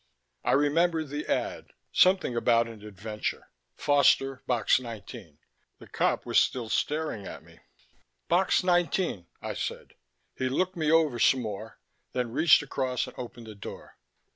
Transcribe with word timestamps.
I 0.43 0.53
remembered 0.53 1.09
the 1.09 1.27
ad 1.27 1.73
something 1.91 2.35
about 2.35 2.67
an 2.67 2.83
adventure; 2.83 3.51
Foster, 3.77 4.41
Box 4.47 4.79
19. 4.79 5.37
The 5.77 5.87
cop 5.87 6.25
was 6.25 6.39
still 6.39 6.69
staring 6.69 7.27
at 7.27 7.43
me. 7.43 7.59
"Box 8.27 8.63
nineteen," 8.63 9.27
I 9.43 9.53
said. 9.53 9.93
He 10.35 10.49
looked 10.49 10.75
me 10.75 10.89
over 10.89 11.19
some 11.19 11.41
more, 11.43 11.77
then 12.13 12.31
reached 12.31 12.63
across 12.63 13.05
and 13.05 13.13
opened 13.15 13.45
the 13.45 13.53
door. 13.53 13.99